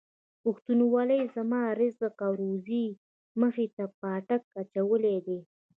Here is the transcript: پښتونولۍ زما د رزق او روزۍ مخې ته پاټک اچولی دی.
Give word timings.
پښتونولۍ 0.43 1.21
زما 1.35 1.61
د 1.73 1.75
رزق 1.79 2.15
او 2.25 2.31
روزۍ 2.41 2.85
مخې 3.41 3.65
ته 3.75 3.83
پاټک 3.99 4.43
اچولی 4.61 5.17
دی. 5.27 5.39